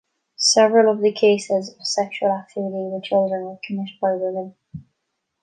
Several 0.37 0.91
of 0.91 1.01
the 1.01 1.11
cases 1.13 1.69
of 1.69 1.85
sexual 1.85 2.31
activity 2.31 2.89
with 2.91 3.03
children 3.03 3.43
were 3.43 3.59
committed 3.63 3.99
by 4.01 4.13
women. 4.15 4.55